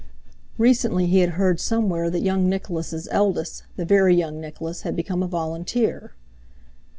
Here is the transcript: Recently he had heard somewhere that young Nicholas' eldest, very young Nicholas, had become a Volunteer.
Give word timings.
Recently 0.57 1.05
he 1.05 1.19
had 1.19 1.37
heard 1.37 1.59
somewhere 1.59 2.09
that 2.09 2.21
young 2.21 2.49
Nicholas' 2.49 3.07
eldest, 3.11 3.65
very 3.77 4.15
young 4.15 4.41
Nicholas, 4.41 4.81
had 4.81 4.95
become 4.95 5.21
a 5.21 5.27
Volunteer. 5.27 6.13